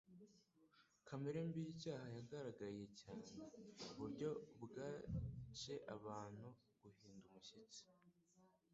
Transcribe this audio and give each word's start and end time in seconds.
Kamere 1.07 1.39
mbi 1.47 1.59
y'icyaha 1.67 2.07
yagaragaye 2.17 2.83
cyane: 3.01 3.29
buryo 3.97 4.29
byatcye 4.65 5.75
abantu 5.95 6.47
guhinda 6.81 7.25
umushyitsi. 7.27 7.83